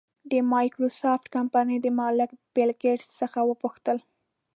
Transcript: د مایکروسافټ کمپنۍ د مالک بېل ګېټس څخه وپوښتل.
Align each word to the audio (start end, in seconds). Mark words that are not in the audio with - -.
د 0.31 0.33
مایکروسافټ 0.53 1.25
کمپنۍ 1.35 1.77
د 1.81 1.87
مالک 1.99 2.29
بېل 2.53 2.71
ګېټس 2.81 3.09
څخه 3.19 3.39
وپوښتل. 3.49 3.97